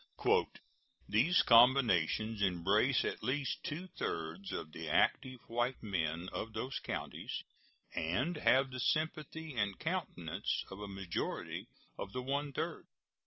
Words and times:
"These 1.07 1.43
combinations 1.43 2.41
embrace 2.41 3.05
at 3.05 3.21
least 3.21 3.63
two 3.63 3.85
thirds 3.85 4.51
of 4.51 4.71
the 4.71 4.89
active 4.89 5.41
white 5.47 5.83
men 5.83 6.27
of 6.33 6.53
those 6.53 6.79
counties, 6.79 7.43
and 7.93 8.35
have 8.37 8.71
the 8.71 8.79
sympathy 8.79 9.53
and 9.53 9.77
countenance 9.77 10.65
of 10.71 10.79
a 10.79 10.87
majority 10.87 11.67
of 11.99 12.13
the 12.13 12.23
one 12.23 12.51
third. 12.51 12.87